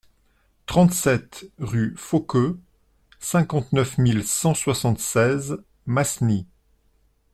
[0.65, 2.59] trente-sept rue Fauqueux,
[3.19, 6.47] cinquante-neuf mille cent soixante-seize Masny